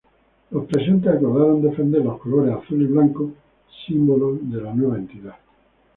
Los 0.49 0.65
presentes 0.65 1.13
acordaron 1.13 1.61
defender 1.61 2.03
los 2.03 2.17
colores 2.19 2.55
Azul 2.55 2.81
y 2.81 2.87
Blanco, 2.87 3.33
símbolos 3.85 4.39
de 4.41 4.59
la 4.59 4.73
nueva 4.73 4.95
entidad. 4.97 5.35